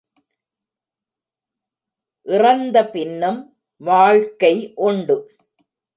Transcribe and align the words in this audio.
இறந்த 2.25 2.77
பின்னும் 2.89 3.39
வாழ்க்கை 3.81 4.53
உண்டு... 4.87 5.17